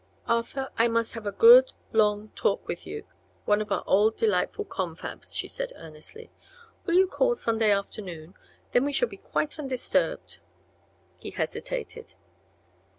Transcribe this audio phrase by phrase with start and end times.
[0.27, 3.05] "Arthur, I must have a good long; talk with you
[3.45, 6.31] one of our old, delightful confabs," she said, earnestly.
[6.87, 8.33] "Will you call Sunday afternoon?
[8.71, 10.39] Then we shall be quite undisturbed."
[11.17, 12.15] He hesitated.